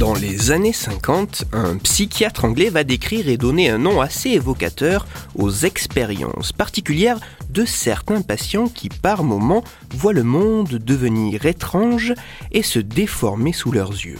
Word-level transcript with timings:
Dans 0.00 0.14
les 0.14 0.50
années 0.50 0.72
50, 0.72 1.44
un 1.52 1.76
psychiatre 1.76 2.46
anglais 2.46 2.70
va 2.70 2.84
décrire 2.84 3.28
et 3.28 3.36
donner 3.36 3.68
un 3.68 3.76
nom 3.76 4.00
assez 4.00 4.30
évocateur 4.30 5.06
aux 5.34 5.50
expériences 5.52 6.52
particulières 6.52 7.20
de 7.50 7.66
certains 7.66 8.22
patients 8.22 8.68
qui 8.68 8.88
par 8.88 9.24
moments 9.24 9.62
voient 9.94 10.14
le 10.14 10.22
monde 10.22 10.70
devenir 10.70 11.44
étrange 11.44 12.14
et 12.50 12.62
se 12.62 12.78
déformer 12.78 13.52
sous 13.52 13.72
leurs 13.72 13.90
yeux. 13.90 14.16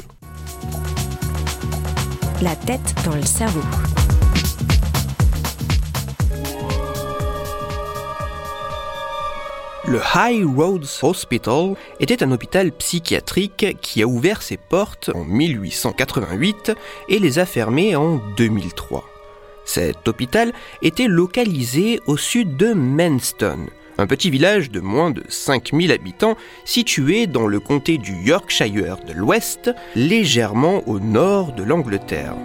La 2.42 2.54
tête 2.56 2.94
dans 3.06 3.16
le 3.16 3.24
cerveau. 3.24 3.62
Le 9.90 9.98
High 10.14 10.44
Roads 10.44 11.02
Hospital 11.02 11.74
était 11.98 12.22
un 12.22 12.30
hôpital 12.30 12.70
psychiatrique 12.70 13.76
qui 13.80 14.04
a 14.04 14.06
ouvert 14.06 14.40
ses 14.40 14.56
portes 14.56 15.10
en 15.12 15.24
1888 15.24 16.70
et 17.08 17.18
les 17.18 17.40
a 17.40 17.44
fermées 17.44 17.96
en 17.96 18.20
2003. 18.36 19.04
Cet 19.64 20.06
hôpital 20.06 20.52
était 20.82 21.08
localisé 21.08 21.98
au 22.06 22.16
sud 22.16 22.56
de 22.56 22.72
Manston, 22.72 23.66
un 23.98 24.06
petit 24.06 24.30
village 24.30 24.70
de 24.70 24.78
moins 24.78 25.10
de 25.10 25.24
5000 25.28 25.90
habitants 25.90 26.36
situé 26.64 27.26
dans 27.26 27.48
le 27.48 27.58
comté 27.58 27.98
du 27.98 28.14
Yorkshire 28.14 28.98
de 29.08 29.12
l'Ouest, 29.12 29.72
légèrement 29.96 30.86
au 30.86 31.00
nord 31.00 31.52
de 31.52 31.64
l'Angleterre. 31.64 32.36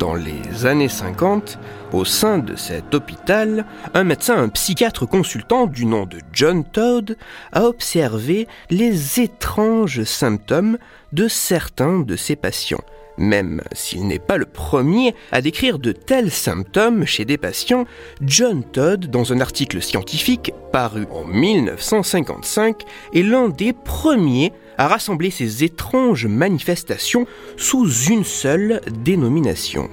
Dans 0.00 0.14
les 0.14 0.66
années 0.66 0.88
50, 0.88 1.60
au 1.94 2.04
sein 2.04 2.38
de 2.38 2.56
cet 2.56 2.94
hôpital, 2.94 3.66
un 3.94 4.04
médecin, 4.04 4.36
un 4.36 4.48
psychiatre 4.48 5.06
consultant 5.06 5.66
du 5.66 5.84
nom 5.84 6.06
de 6.06 6.18
John 6.32 6.64
Todd 6.64 7.16
a 7.52 7.64
observé 7.64 8.48
les 8.70 9.20
étranges 9.20 10.04
symptômes 10.04 10.78
de 11.12 11.28
certains 11.28 12.00
de 12.00 12.16
ses 12.16 12.36
patients. 12.36 12.84
Même 13.18 13.60
s'il 13.72 14.06
n'est 14.06 14.18
pas 14.18 14.38
le 14.38 14.46
premier 14.46 15.14
à 15.32 15.42
décrire 15.42 15.78
de 15.78 15.92
tels 15.92 16.30
symptômes 16.30 17.04
chez 17.04 17.24
des 17.24 17.36
patients, 17.36 17.84
John 18.22 18.64
Todd, 18.64 19.06
dans 19.06 19.32
un 19.32 19.40
article 19.40 19.82
scientifique 19.82 20.52
paru 20.72 21.06
en 21.12 21.24
1955, 21.24 22.82
est 23.14 23.22
l'un 23.22 23.50
des 23.50 23.74
premiers 23.74 24.52
à 24.78 24.88
rassembler 24.88 25.30
ces 25.30 25.62
étranges 25.62 26.26
manifestations 26.26 27.26
sous 27.58 27.90
une 28.08 28.24
seule 28.24 28.80
dénomination. 29.04 29.90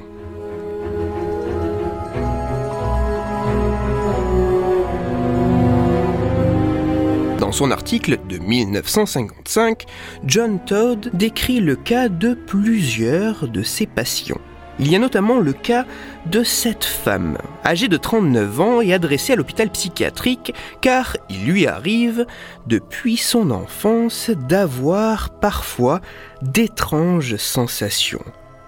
Son 7.59 7.71
article 7.71 8.19
de 8.29 8.38
1955, 8.38 9.83
John 10.23 10.63
Todd 10.65 11.09
décrit 11.11 11.59
le 11.59 11.75
cas 11.75 12.07
de 12.07 12.33
plusieurs 12.33 13.49
de 13.49 13.63
ses 13.63 13.85
patients. 13.85 14.39
Il 14.79 14.89
y 14.89 14.95
a 14.95 14.99
notamment 14.99 15.39
le 15.39 15.52
cas 15.52 15.85
de 16.27 16.41
cette 16.45 16.85
femme, 16.85 17.37
âgée 17.65 17.89
de 17.89 17.97
39 17.97 18.61
ans 18.61 18.80
et 18.80 18.93
adressée 18.93 19.33
à 19.33 19.35
l'hôpital 19.35 19.69
psychiatrique 19.71 20.53
car 20.80 21.17
il 21.30 21.47
lui 21.47 21.67
arrive, 21.67 22.25
depuis 22.65 23.17
son 23.17 23.52
enfance, 23.52 24.30
d'avoir 24.30 25.30
parfois 25.30 25.99
d'étranges 26.42 27.36
sensations. 27.36 28.23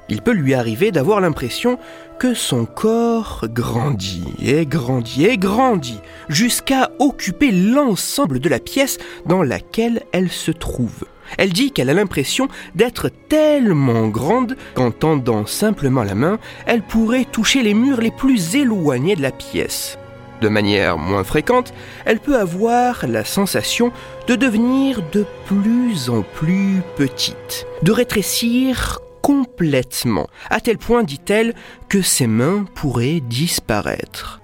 Il 0.09 0.21
peut 0.21 0.33
lui 0.33 0.53
arriver 0.53 0.91
d'avoir 0.91 1.21
l'impression 1.21 1.79
que 2.21 2.35
son 2.35 2.65
corps 2.65 3.47
grandit 3.49 4.35
et 4.45 4.67
grandit 4.67 5.25
et 5.25 5.39
grandit 5.39 5.99
jusqu'à 6.29 6.91
occuper 6.99 7.49
l'ensemble 7.49 8.39
de 8.39 8.47
la 8.47 8.59
pièce 8.59 8.99
dans 9.25 9.41
laquelle 9.41 10.03
elle 10.11 10.29
se 10.29 10.51
trouve. 10.51 11.05
Elle 11.39 11.51
dit 11.51 11.71
qu'elle 11.71 11.89
a 11.89 11.95
l'impression 11.95 12.47
d'être 12.75 13.09
tellement 13.27 14.07
grande 14.07 14.55
qu'en 14.75 14.91
tendant 14.91 15.47
simplement 15.47 16.03
la 16.03 16.13
main, 16.13 16.37
elle 16.67 16.83
pourrait 16.83 17.25
toucher 17.25 17.63
les 17.63 17.73
murs 17.73 18.01
les 18.01 18.11
plus 18.11 18.55
éloignés 18.55 19.15
de 19.15 19.23
la 19.23 19.31
pièce. 19.31 19.97
De 20.41 20.47
manière 20.47 20.99
moins 20.99 21.23
fréquente, 21.23 21.73
elle 22.05 22.19
peut 22.19 22.37
avoir 22.37 23.07
la 23.07 23.25
sensation 23.25 23.91
de 24.27 24.35
devenir 24.35 25.01
de 25.11 25.25
plus 25.47 26.11
en 26.11 26.21
plus 26.21 26.83
petite, 26.97 27.65
de 27.81 27.91
rétrécir 27.91 28.99
complètement, 29.21 30.27
à 30.49 30.59
tel 30.59 30.77
point, 30.77 31.03
dit-elle, 31.03 31.53
que 31.89 32.01
ses 32.01 32.27
mains 32.27 32.65
pourraient 32.75 33.21
disparaître. 33.21 34.41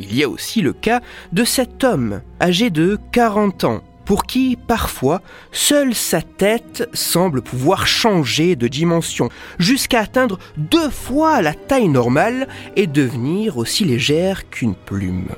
Il 0.00 0.14
y 0.14 0.22
a 0.22 0.28
aussi 0.28 0.60
le 0.60 0.72
cas 0.72 1.00
de 1.32 1.44
cet 1.44 1.84
homme, 1.84 2.20
âgé 2.40 2.70
de 2.70 2.98
40 3.12 3.64
ans, 3.64 3.82
pour 4.04 4.24
qui, 4.24 4.56
parfois, 4.56 5.22
seule 5.50 5.94
sa 5.94 6.20
tête 6.20 6.88
semble 6.92 7.42
pouvoir 7.42 7.86
changer 7.86 8.54
de 8.54 8.68
dimension, 8.68 9.30
jusqu'à 9.58 10.00
atteindre 10.00 10.38
deux 10.56 10.90
fois 10.90 11.40
la 11.40 11.54
taille 11.54 11.88
normale 11.88 12.48
et 12.76 12.86
devenir 12.86 13.56
aussi 13.56 13.84
légère 13.84 14.50
qu'une 14.50 14.74
plume. 14.74 15.28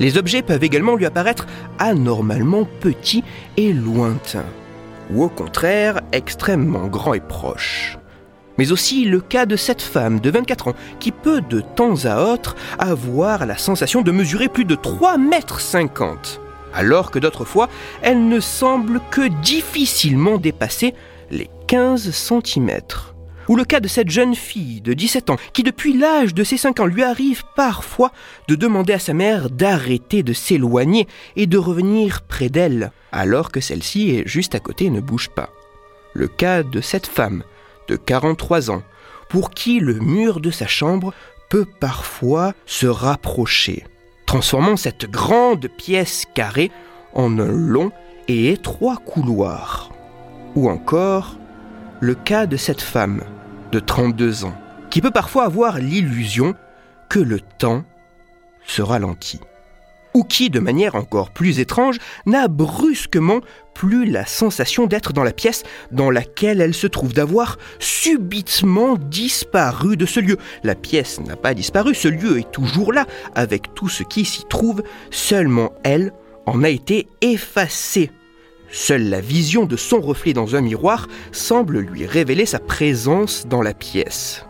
Les 0.00 0.16
objets 0.18 0.42
peuvent 0.42 0.64
également 0.64 0.96
lui 0.96 1.06
apparaître 1.06 1.46
anormalement 1.78 2.66
petits 2.80 3.22
et 3.56 3.72
lointains, 3.72 4.48
ou 5.10 5.22
au 5.22 5.28
contraire 5.28 6.00
extrêmement 6.12 6.88
grands 6.88 7.14
et 7.14 7.20
proches 7.20 7.99
mais 8.60 8.72
aussi 8.72 9.06
le 9.06 9.22
cas 9.22 9.46
de 9.46 9.56
cette 9.56 9.80
femme 9.80 10.20
de 10.20 10.30
24 10.30 10.68
ans 10.68 10.74
qui 10.98 11.12
peut 11.12 11.40
de 11.40 11.62
temps 11.62 12.04
à 12.04 12.22
autre 12.30 12.56
avoir 12.78 13.46
la 13.46 13.56
sensation 13.56 14.02
de 14.02 14.12
mesurer 14.12 14.48
plus 14.48 14.66
de 14.66 14.74
3 14.74 15.16
mètres 15.16 15.62
50, 15.62 16.42
alors 16.74 17.10
que 17.10 17.18
d'autres 17.18 17.46
fois, 17.46 17.70
elle 18.02 18.28
ne 18.28 18.38
semble 18.38 19.00
que 19.10 19.28
difficilement 19.40 20.36
dépasser 20.36 20.92
les 21.30 21.48
15 21.68 22.10
cm. 22.10 22.80
Ou 23.48 23.56
le 23.56 23.64
cas 23.64 23.80
de 23.80 23.88
cette 23.88 24.10
jeune 24.10 24.34
fille 24.34 24.82
de 24.82 24.92
17 24.92 25.30
ans 25.30 25.38
qui 25.54 25.62
depuis 25.62 25.94
l'âge 25.94 26.34
de 26.34 26.44
ses 26.44 26.58
5 26.58 26.80
ans 26.80 26.86
lui 26.86 27.02
arrive 27.02 27.44
parfois 27.56 28.12
de 28.46 28.56
demander 28.56 28.92
à 28.92 28.98
sa 28.98 29.14
mère 29.14 29.48
d'arrêter 29.48 30.22
de 30.22 30.34
s'éloigner 30.34 31.08
et 31.34 31.46
de 31.46 31.56
revenir 31.56 32.20
près 32.20 32.50
d'elle, 32.50 32.92
alors 33.10 33.52
que 33.52 33.62
celle-ci 33.62 34.10
est 34.10 34.28
juste 34.28 34.54
à 34.54 34.60
côté 34.60 34.84
et 34.84 34.90
ne 34.90 35.00
bouge 35.00 35.30
pas. 35.30 35.48
Le 36.12 36.28
cas 36.28 36.62
de 36.62 36.82
cette 36.82 37.06
femme 37.06 37.42
de 37.90 37.96
43 37.96 38.70
ans, 38.70 38.82
pour 39.28 39.50
qui 39.50 39.80
le 39.80 39.94
mur 39.94 40.40
de 40.40 40.50
sa 40.50 40.68
chambre 40.68 41.12
peut 41.48 41.66
parfois 41.66 42.54
se 42.64 42.86
rapprocher, 42.86 43.84
transformant 44.26 44.76
cette 44.76 45.10
grande 45.10 45.66
pièce 45.66 46.24
carrée 46.34 46.70
en 47.14 47.38
un 47.38 47.50
long 47.50 47.90
et 48.28 48.52
étroit 48.52 48.96
couloir. 48.96 49.90
Ou 50.54 50.70
encore 50.70 51.36
le 51.98 52.14
cas 52.14 52.46
de 52.46 52.56
cette 52.56 52.80
femme 52.80 53.24
de 53.72 53.80
32 53.80 54.44
ans, 54.44 54.54
qui 54.88 55.00
peut 55.00 55.10
parfois 55.10 55.44
avoir 55.44 55.78
l'illusion 55.78 56.54
que 57.08 57.18
le 57.18 57.40
temps 57.40 57.84
se 58.64 58.82
ralentit 58.82 59.40
ou 60.14 60.24
qui, 60.24 60.50
de 60.50 60.60
manière 60.60 60.94
encore 60.94 61.30
plus 61.30 61.60
étrange, 61.60 61.98
n'a 62.26 62.48
brusquement 62.48 63.40
plus 63.74 64.04
la 64.04 64.26
sensation 64.26 64.86
d'être 64.86 65.12
dans 65.12 65.24
la 65.24 65.32
pièce 65.32 65.62
dans 65.90 66.10
laquelle 66.10 66.60
elle 66.60 66.74
se 66.74 66.86
trouve, 66.86 67.14
d'avoir 67.14 67.58
subitement 67.78 68.96
disparu 68.96 69.96
de 69.96 70.06
ce 70.06 70.20
lieu. 70.20 70.36
La 70.64 70.74
pièce 70.74 71.20
n'a 71.20 71.36
pas 71.36 71.54
disparu, 71.54 71.94
ce 71.94 72.08
lieu 72.08 72.38
est 72.38 72.50
toujours 72.50 72.92
là, 72.92 73.06
avec 73.34 73.74
tout 73.74 73.88
ce 73.88 74.02
qui 74.02 74.24
s'y 74.24 74.44
trouve, 74.48 74.82
seulement 75.10 75.72
elle 75.84 76.12
en 76.46 76.62
a 76.62 76.68
été 76.68 77.06
effacée. 77.20 78.10
Seule 78.72 79.08
la 79.08 79.20
vision 79.20 79.64
de 79.64 79.76
son 79.76 80.00
reflet 80.00 80.32
dans 80.32 80.54
un 80.54 80.60
miroir 80.60 81.08
semble 81.32 81.80
lui 81.80 82.06
révéler 82.06 82.46
sa 82.46 82.60
présence 82.60 83.46
dans 83.48 83.62
la 83.62 83.74
pièce 83.74 84.44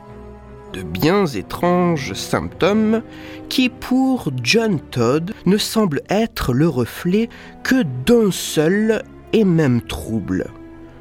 de 0.73 0.83
bien 0.83 1.27
étranges 1.27 2.13
symptômes 2.15 3.03
qui, 3.49 3.69
pour 3.69 4.31
John 4.43 4.81
Todd, 4.81 5.33
ne 5.47 5.57
semblent 5.57 6.03
être 6.09 6.53
le 6.53 6.69
reflet 6.69 7.29
que 7.63 7.83
d'un 8.07 8.31
seul 8.31 9.03
et 9.33 9.45
même 9.45 9.81
trouble, 9.83 10.47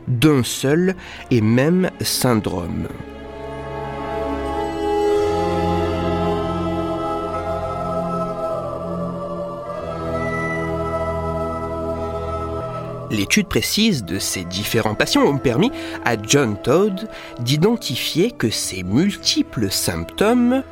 d'un 0.07 0.43
seul 0.43 0.95
et 1.31 1.41
même 1.41 1.89
syndrome. 2.01 2.87
L'étude 13.11 13.47
précise 13.47 14.03
de 14.03 14.19
ces 14.19 14.43
différents 14.43 14.93
patients 14.93 15.25
ont 15.25 15.39
permis 15.39 15.71
à 16.05 16.15
John 16.21 16.57
Todd 16.61 17.09
d'identifier 17.39 18.31
que 18.31 18.49
ces 18.49 18.83
multiples 18.83 19.71
symptômes 19.71 20.63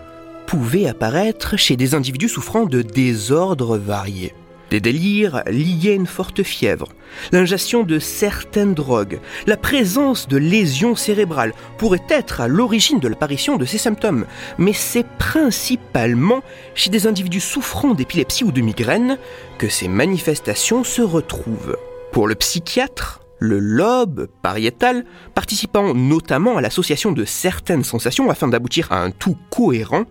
pouvaient 0.46 0.88
apparaître 0.88 1.58
chez 1.58 1.76
des 1.76 1.96
individus 1.96 2.30
souffrant 2.30 2.66
de 2.66 2.82
désordres 2.82 3.78
variés. 3.78 4.34
Des 4.70 4.82
délires 4.82 5.44
liés 5.48 5.92
à 5.92 5.94
une 5.94 6.08
forte 6.08 6.44
fièvre, 6.44 6.90
l'ingestion 7.32 7.84
de 7.84 8.00
certaines 8.00 8.74
drogues, 8.74 9.20
la 9.46 9.56
présence 9.56 10.28
de 10.28 10.38
lésions 10.38 10.96
cérébrales 10.96 11.54
pourraient 11.78 12.06
être 12.10 12.42
à 12.42 12.50
l'origine 12.50 13.00
de 13.00 13.08
l'apparition 13.08 13.56
de 13.56 13.66
ces 13.66 13.78
symptômes, 13.78 14.26
mais 14.58 14.74
c'est 14.74 15.08
principalement 15.18 16.44
chez 16.76 16.90
des 16.90 17.08
individus 17.08 17.40
souffrant 17.40 17.94
d'épilepsie 17.94 18.44
ou 18.44 18.52
de 18.52 18.62
migraine 18.62 19.18
que 19.58 19.70
ces 19.70 19.88
manifestations 19.88 20.84
se 20.84 21.02
retrouvent. 21.02 21.78
Pour 22.18 22.28
le 22.28 22.34
psychiatre, 22.34 23.22
le 23.38 23.60
lobe 23.60 24.28
pariétal, 24.42 25.06
participant 25.36 25.94
notamment 25.94 26.58
à 26.58 26.62
l'association 26.62 27.12
de 27.12 27.26
certaines 27.26 27.84
sensations 27.84 28.32
afin 28.32 28.48
d'aboutir 28.48 28.92
à 28.92 29.04
un 29.04 29.12
tout 29.12 29.38
cohérent, 29.52 30.06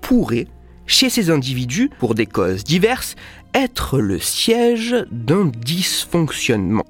pourrait, 0.00 0.46
chez 0.86 1.10
ces 1.10 1.28
individus, 1.28 1.90
pour 1.98 2.14
des 2.14 2.24
causes 2.24 2.64
diverses, 2.64 3.14
être 3.52 3.98
le 3.98 4.18
siège 4.18 5.04
d'un 5.10 5.52
dysfonctionnement. 5.54 6.86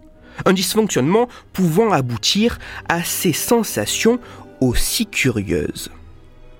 Un 0.46 0.52
dysfonctionnement 0.52 1.26
pouvant 1.52 1.90
aboutir 1.90 2.60
à 2.88 3.02
ces 3.02 3.32
sensations 3.32 4.20
aussi 4.60 5.06
curieuses. 5.06 5.90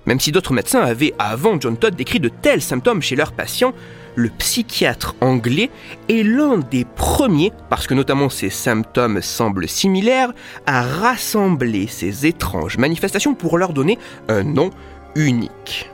Même 0.05 0.19
si 0.19 0.33
d'autres 0.33 0.51
médecins 0.51 0.81
avaient 0.81 1.13
avant 1.17 1.57
John 1.61 1.77
Todd 1.77 1.95
décrit 1.95 2.19
de 2.19 2.27
tels 2.27 2.61
symptômes 2.61 3.01
chez 3.01 3.15
leurs 3.15 3.31
patients, 3.31 3.73
le 4.15 4.29
psychiatre 4.29 5.15
anglais 5.21 5.69
est 6.09 6.23
l'un 6.23 6.57
des 6.57 6.85
premiers, 6.85 7.51
parce 7.69 7.87
que 7.87 7.93
notamment 7.93 8.29
ces 8.29 8.49
symptômes 8.49 9.21
semblent 9.21 9.67
similaires, 9.67 10.33
à 10.65 10.81
rassembler 10.81 11.87
ces 11.87 12.25
étranges 12.25 12.77
manifestations 12.77 13.33
pour 13.33 13.57
leur 13.57 13.73
donner 13.73 13.97
un 14.27 14.43
nom 14.43 14.71
unique. 15.15 15.89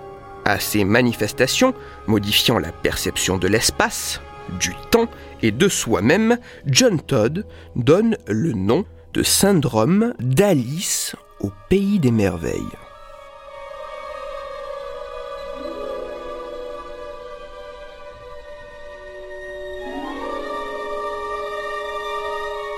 À 0.45 0.59
ces 0.59 0.85
manifestations, 0.85 1.73
modifiant 2.07 2.59
la 2.59 2.71
perception 2.71 3.37
de 3.37 3.47
l'espace, 3.47 4.21
du 4.59 4.73
temps 4.91 5.09
et 5.41 5.51
de 5.51 5.67
soi-même, 5.67 6.37
John 6.65 7.01
Todd 7.01 7.45
donne 7.75 8.17
le 8.27 8.53
nom 8.53 8.85
de 9.13 9.23
syndrome 9.23 10.13
d'Alice 10.19 11.15
au 11.39 11.51
pays 11.69 11.99
des 11.99 12.11
merveilles. 12.11 12.86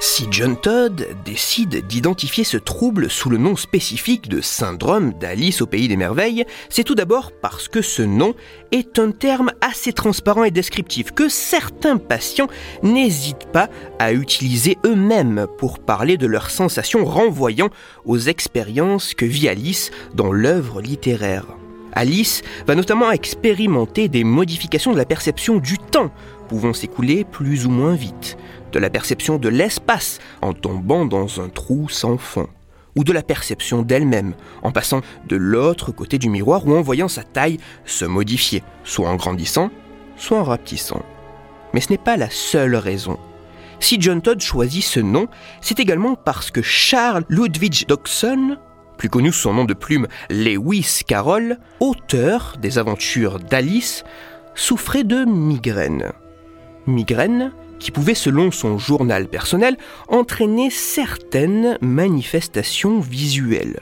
Si 0.01 0.27
John 0.31 0.55
Todd 0.55 1.05
décide 1.25 1.85
d'identifier 1.85 2.45
ce 2.45 2.55
trouble 2.55 3.09
sous 3.09 3.29
le 3.29 3.37
nom 3.37 3.57
spécifique 3.57 4.29
de 4.29 4.39
syndrome 4.39 5.11
d'Alice 5.11 5.61
au 5.61 5.65
pays 5.65 5.89
des 5.89 5.97
merveilles, 5.97 6.45
c'est 6.69 6.85
tout 6.85 6.95
d'abord 6.95 7.33
parce 7.33 7.67
que 7.67 7.81
ce 7.81 8.01
nom 8.01 8.33
est 8.71 8.97
un 8.97 9.11
terme 9.11 9.51
assez 9.59 9.91
transparent 9.91 10.45
et 10.45 10.51
descriptif 10.51 11.11
que 11.11 11.27
certains 11.27 11.97
patients 11.97 12.47
n'hésitent 12.81 13.51
pas 13.51 13.67
à 13.99 14.13
utiliser 14.13 14.77
eux-mêmes 14.85 15.47
pour 15.57 15.79
parler 15.79 16.15
de 16.15 16.27
leurs 16.27 16.49
sensations 16.49 17.03
renvoyant 17.03 17.69
aux 18.05 18.19
expériences 18.19 19.13
que 19.13 19.25
vit 19.25 19.49
Alice 19.49 19.91
dans 20.13 20.31
l'œuvre 20.31 20.81
littéraire. 20.81 21.45
Alice 21.91 22.41
va 22.67 22.75
notamment 22.75 23.11
expérimenter 23.11 24.07
des 24.07 24.23
modifications 24.23 24.93
de 24.93 24.97
la 24.97 25.05
perception 25.05 25.57
du 25.57 25.77
temps, 25.77 26.11
pouvant 26.49 26.73
s'écouler 26.73 27.23
plus 27.23 27.65
ou 27.65 27.69
moins 27.69 27.93
vite 27.93 28.37
de 28.73 28.79
la 28.79 28.89
perception 28.89 29.37
de 29.37 29.47
l'espace 29.47 30.19
en 30.41 30.53
tombant 30.53 31.05
dans 31.05 31.39
un 31.39 31.47
trou 31.47 31.87
sans 31.87 32.17
fond, 32.17 32.49
ou 32.95 33.03
de 33.03 33.13
la 33.13 33.23
perception 33.23 33.83
d'elle-même 33.83 34.33
en 34.63 34.71
passant 34.71 35.01
de 35.27 35.35
l'autre 35.37 35.91
côté 35.91 36.17
du 36.17 36.29
miroir 36.29 36.67
ou 36.67 36.75
en 36.75 36.81
voyant 36.81 37.07
sa 37.07 37.23
taille 37.23 37.59
se 37.85 38.03
modifier, 38.03 38.63
soit 38.83 39.09
en 39.09 39.15
grandissant, 39.15 39.69
soit 40.17 40.39
en 40.39 40.43
rapetissant. 40.43 41.05
Mais 41.73 41.81
ce 41.81 41.91
n'est 41.91 41.97
pas 41.97 42.17
la 42.17 42.29
seule 42.29 42.75
raison. 42.75 43.17
Si 43.79 44.01
John 44.01 44.21
Todd 44.21 44.41
choisit 44.41 44.83
ce 44.83 44.99
nom, 44.99 45.27
c'est 45.61 45.79
également 45.79 46.15
parce 46.15 46.51
que 46.51 46.61
Charles 46.61 47.23
Ludwig 47.29 47.87
Dodgson, 47.87 48.57
plus 48.97 49.09
connu 49.09 49.31
sous 49.31 49.43
son 49.43 49.53
nom 49.53 49.65
de 49.65 49.73
plume 49.75 50.07
Lewis 50.29 51.01
Carroll, 51.07 51.57
auteur 51.79 52.57
des 52.59 52.79
aventures 52.79 53.39
d'Alice, 53.39 54.03
souffrait 54.55 55.05
de 55.05 55.23
migraine. 55.23 56.11
Migraine 56.89 57.51
qui 57.79 57.91
pouvait, 57.91 58.13
selon 58.13 58.51
son 58.51 58.77
journal 58.77 59.27
personnel, 59.27 59.77
entraîner 60.09 60.69
certaines 60.69 61.77
manifestations 61.81 62.99
visuelles. 62.99 63.79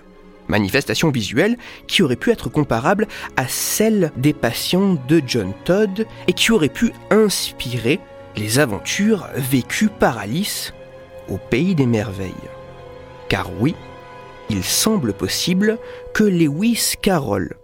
Manifestations 0.48 1.10
visuelles 1.10 1.58
qui 1.88 2.04
auraient 2.04 2.16
pu 2.16 2.32
être 2.32 2.50
comparables 2.50 3.08
à 3.36 3.48
celles 3.48 4.12
des 4.16 4.34
patients 4.34 4.98
de 5.08 5.22
John 5.26 5.52
Todd 5.66 6.06
et 6.28 6.34
qui 6.34 6.52
auraient 6.52 6.70
pu 6.70 6.94
inspirer 7.10 8.00
les 8.38 8.60
aventures 8.60 9.28
vécues 9.36 9.90
par 9.90 10.18
Alice 10.18 10.74
au 11.28 11.38
pays 11.38 11.76
des 11.76 11.88
merveilles. 11.88 12.32
Car 13.28 13.50
oui, 13.60 13.76
il 14.50 14.64
semble 14.64 15.12
possible 15.12 15.80
que 16.14 16.24
Lewis 16.24 16.94
Carroll 17.02 17.58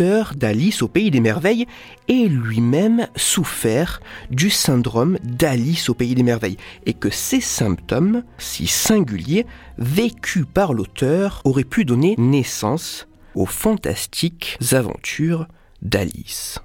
d'Alice 0.00 0.82
au 0.82 0.88
pays 0.88 1.10
des 1.10 1.20
merveilles, 1.20 1.66
ait 2.08 2.26
lui-même 2.26 3.06
souffert 3.16 4.00
du 4.30 4.48
syndrome 4.48 5.18
d'Alice 5.22 5.90
au 5.90 5.94
pays 5.94 6.14
des 6.14 6.22
merveilles, 6.22 6.56
et 6.86 6.94
que 6.94 7.10
ces 7.10 7.40
symptômes, 7.40 8.22
si 8.38 8.66
singuliers, 8.66 9.46
vécus 9.76 10.46
par 10.52 10.72
l'auteur, 10.72 11.42
auraient 11.44 11.64
pu 11.64 11.84
donner 11.84 12.14
naissance 12.16 13.08
aux 13.34 13.46
fantastiques 13.46 14.56
aventures 14.72 15.46
d'Alice. 15.82 16.58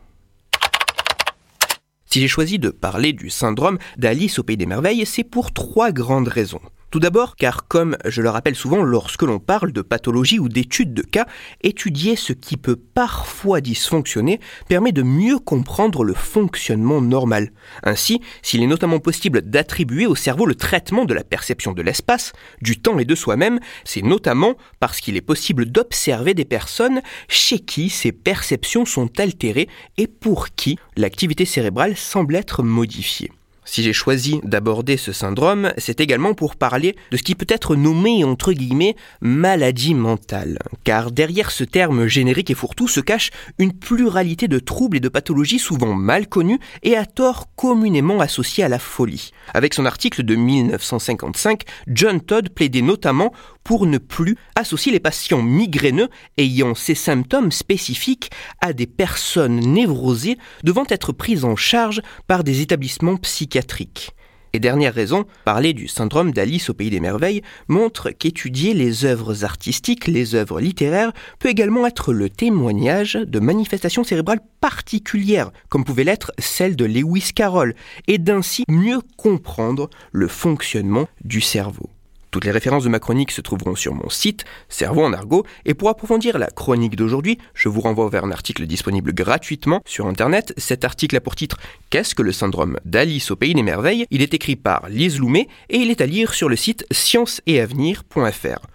Si 2.06 2.22
j'ai 2.22 2.30
choisi 2.30 2.58
de 2.58 2.70
parler 2.70 3.12
du 3.12 3.30
syndrome 3.30 3.78
d'Alice 3.98 4.40
au 4.40 4.44
pays 4.44 4.56
des 4.56 4.66
merveilles, 4.66 5.06
c'est 5.06 5.26
pour 5.26 5.52
trois 5.52 5.92
grandes 5.92 6.30
raisons. 6.30 6.62
Tout 6.95 7.01
d'abord 7.01 7.36
car, 7.36 7.68
comme 7.68 7.97
je 8.06 8.21
le 8.21 8.30
rappelle 8.30 8.56
souvent 8.56 8.81
lorsque 8.81 9.24
l'on 9.24 9.38
parle 9.38 9.74
de 9.74 9.81
pathologie 9.81 10.39
ou 10.39 10.47
d'études 10.47 10.94
de 10.94 11.01
cas, 11.01 11.25
étudier 11.62 12.15
ce 12.15 12.31
qui 12.31 12.56
peut 12.56 12.77
parfois 12.77 13.59
dysfonctionner 13.59 14.39
permet 14.69 14.94
de 14.94 15.01
mieux 15.03 15.38
comprendre 15.38 16.06
le 16.06 16.13
fonctionnement 16.13 17.01
normal. 17.01 17.51
Ainsi, 17.83 18.21
s'il 18.42 18.63
est 18.63 18.68
notamment 18.68 19.00
possible 19.00 19.42
d'attribuer 19.42 20.06
au 20.06 20.15
cerveau 20.15 20.45
le 20.45 20.56
traitement 20.56 21.03
de 21.03 21.13
la 21.13 21.25
perception 21.25 21.74
de 21.74 21.81
l'espace, 21.81 22.31
du 22.62 22.80
temps 22.80 22.97
et 22.97 23.03
de 23.03 23.13
soi-même, 23.13 23.59
c'est 23.83 24.01
notamment 24.01 24.56
parce 24.80 25.01
qu'il 25.01 25.18
est 25.18 25.21
possible 25.21 25.65
d'observer 25.65 26.33
des 26.33 26.45
personnes 26.45 27.01
chez 27.27 27.59
qui 27.59 27.89
ces 27.89 28.13
perceptions 28.13 28.86
sont 28.86 29.19
altérées 29.19 29.68
et 29.97 30.07
pour 30.07 30.56
qui 30.56 30.80
l'activité 30.95 31.44
cérébrale 31.44 31.97
semble 31.97 32.37
être 32.37 32.64
modifiée. 32.64 33.31
Si 33.68 33.81
j'ai 33.81 33.94
choisi 33.94 34.40
d'aborder 34.44 34.95
ce 34.95 35.12
syndrome, 35.12 35.74
c'est 35.78 36.00
également 36.00 36.36
pour 36.36 36.56
parler 36.56 36.95
de 37.12 37.18
ce 37.18 37.24
qui 37.24 37.34
peut 37.34 37.48
être 37.50 37.76
nommé 37.76 38.24
entre 38.24 38.54
guillemets 38.54 38.95
maladie 39.22 39.95
mentale. 39.95 40.60
Car 40.84 41.12
derrière 41.12 41.50
ce 41.50 41.64
terme 41.64 42.06
générique 42.06 42.52
et 42.52 42.54
fourre-tout 42.54 42.88
se 42.88 43.00
cache 43.00 43.31
une 43.57 43.74
pluralité 43.74 44.48
de 44.48 44.60
troubles 44.60 44.98
et 44.98 45.00
de 45.00 45.10
pathologies 45.10 45.60
souvent 45.60 45.95
mal 45.95 46.28
connus 46.28 46.60
et 46.84 46.95
à 46.95 47.07
tort 47.07 47.48
communément 47.56 48.19
associés 48.19 48.64
à 48.64 48.69
la 48.69 48.80
folie. 48.80 49.31
Avec 49.56 49.74
son 49.74 49.86
article 49.86 50.24
de 50.24 50.36
1955, 50.36 51.64
John 51.88 52.22
Todd 52.22 52.50
plaidait 52.50 52.81
notamment 52.81 53.34
pour 53.66 53.86
ne 53.86 53.98
plus 53.98 54.38
associer 54.56 54.94
les 54.94 55.02
patients 55.02 55.42
migraineux 55.42 56.07
ayant 56.38 56.76
ces 56.76 56.95
symptômes 56.95 57.52
spécifiques 57.52 58.31
à 58.62 58.72
des 58.72 58.88
personnes 58.88 59.60
névrosées 59.60 60.38
devant 60.64 60.86
être 60.88 61.12
prises 61.12 61.44
en 61.44 61.57
charge 61.57 62.02
par 62.28 62.45
des 62.45 62.62
établissements 62.62 63.18
psychiatriques. 63.18 64.12
Et 64.54 64.60
dernière 64.60 64.94
raison, 64.94 65.26
parler 65.44 65.74
du 65.74 65.90
syndrome 65.90 66.31
d'Alice 66.31 66.69
au 66.69 66.74
pays 66.74 66.90
des 66.90 67.02
merveilles 67.02 67.42
montre 67.68 68.12
qu'étudier 68.12 68.74
les 68.74 69.04
œuvres 69.04 69.44
artistiques, 69.44 70.07
les 70.07 70.34
œuvres 70.34 70.62
littéraires, 70.62 71.12
peut 71.40 71.50
également 71.50 71.86
être 71.86 72.14
le 72.14 72.30
témoignage 72.30 73.16
de 73.16 73.40
manifestations 73.42 74.06
cérébrales 74.06 74.40
particulières, 74.62 75.52
comme 75.68 75.84
pouvait 75.84 76.06
l'être 76.06 76.31
celle 76.38 76.78
de 76.78 76.86
Lewis 76.86 77.31
Carroll, 77.36 77.76
et 78.07 78.18
d'ainsi 78.18 78.64
mieux 78.69 79.02
comprendre 79.18 79.90
le 80.14 80.30
fonctionnement 80.30 81.10
du 81.26 81.42
cerveau. 81.42 81.90
Toutes 82.35 82.44
les 82.44 82.51
références 82.51 82.83
de 82.83 82.89
ma 82.89 82.99
chronique 82.99 83.31
se 83.31 83.39
trouveront 83.39 83.75
sur 83.75 83.95
mon 83.95 84.09
site, 84.09 84.44
Cerveau 84.68 85.06
en 85.06 85.13
argot, 85.13 85.45
et 85.63 85.73
pour 85.73 85.87
approfondir 85.87 86.37
la 86.37 86.47
chronique 86.47 86.97
d'aujourd'hui, 86.97 87.37
je 87.54 87.69
vous 87.69 87.80
renvoie 87.80 88.09
vers 88.09 88.25
un 88.25 88.31
article 88.31 88.68
disponible 88.68 89.13
gratuitement 89.13 89.80
sur 89.85 90.06
Internet. 90.06 90.54
Cet 90.57 90.83
article 90.83 91.15
a 91.15 91.21
pour 91.21 91.37
titre 91.37 91.56
Qu'est-ce 91.89 92.13
que 92.13 92.23
le 92.23 92.33
syndrome 92.33 92.77
d'Alice 92.83 93.31
au 93.31 93.37
pays 93.37 93.54
des 93.54 93.63
merveilles? 93.63 94.06
Il 94.11 94.21
est 94.21 94.33
écrit 94.33 94.57
par 94.57 94.89
Lise 94.89 95.18
Loumet 95.18 95.47
et 95.69 95.77
il 95.77 95.89
est 95.89 96.01
à 96.01 96.06
lire 96.07 96.33
sur 96.33 96.49
le 96.49 96.57
site 96.57 96.85
scienceetavenir.fr. 96.92 98.75